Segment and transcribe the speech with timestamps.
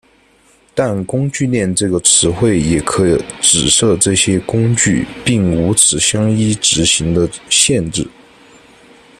[0.73, 8.07] 但工具链这个词汇也可指涉这些工具并无此相依执行的限制。